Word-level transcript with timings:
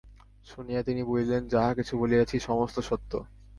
শুনিয়া 0.47 0.81
তিনি 0.83 1.01
বলিলেন 1.03 1.41
যাহা 1.47 1.71
কিছু 1.73 1.93
বলিয়াছি, 1.97 2.35
সমস্ত 2.39 2.77
সত্য। 2.79 3.11